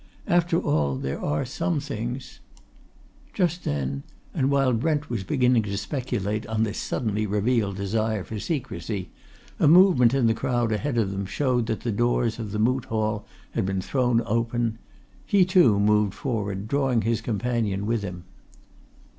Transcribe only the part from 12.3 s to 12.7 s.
of the